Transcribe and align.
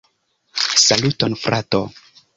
Saluton 0.85 1.37
frato! 1.45 1.83